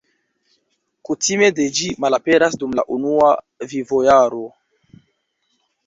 [1.09, 1.49] Kutime
[1.81, 3.31] ĝi malaperas dum la unua
[3.75, 4.45] vivojaro.